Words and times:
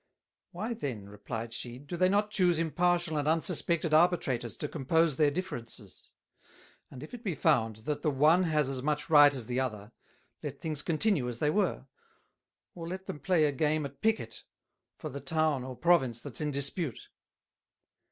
"Why 0.49 0.73
then," 0.73 1.07
replied 1.09 1.53
she, 1.53 1.77
"do 1.77 1.95
they 1.95 2.09
not 2.09 2.31
chuse 2.31 2.57
Impartial 2.57 3.17
and 3.17 3.27
Unsuspected 3.27 3.93
Arbitrators 3.93 4.57
to 4.57 4.67
compose 4.67 5.15
their 5.15 5.29
Differences? 5.29 6.09
And 6.89 7.03
if 7.03 7.13
it 7.13 7.23
be 7.23 7.35
found, 7.35 7.75
that 7.85 8.01
the 8.01 8.09
one 8.09 8.41
has 8.41 8.67
as 8.67 8.81
much 8.81 9.11
Right 9.11 9.31
as 9.31 9.45
the 9.45 9.59
other, 9.59 9.91
let 10.41 10.59
things 10.59 10.81
continue 10.81 11.29
as 11.29 11.37
they 11.37 11.51
were; 11.51 11.85
or 12.73 12.87
let 12.87 13.05
them 13.05 13.19
play 13.19 13.45
a 13.45 13.51
game 13.51 13.85
at 13.85 14.01
Picket, 14.01 14.43
for 14.97 15.09
the 15.09 15.21
Town 15.21 15.63
or 15.63 15.75
Province 15.75 16.19
that's 16.19 16.41
in 16.41 16.49
dispute." 16.49 17.09